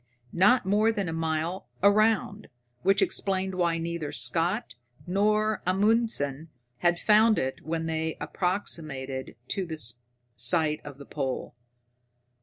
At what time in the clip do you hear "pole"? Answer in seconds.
11.05-11.53